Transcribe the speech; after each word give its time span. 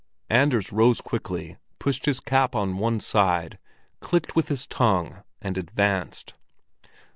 Anders 0.31 0.71
rose 0.71 0.99
quickly, 0.99 1.57
pushed 1.77 2.07
his 2.07 2.19
cap 2.19 2.55
on 2.55 2.77
one 2.79 2.99
side, 2.99 3.59
clicked 3.99 4.35
with 4.35 4.47
his 4.49 4.65
tongue, 4.65 5.21
and 5.43 5.59
advanced. 5.59 6.33